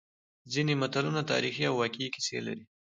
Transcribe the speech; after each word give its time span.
ځینې 0.53 0.73
متلونه 0.81 1.21
تاریخي 1.31 1.63
او 1.69 1.75
واقعي 1.81 2.07
کیسې 2.15 2.37
لري 2.47 2.63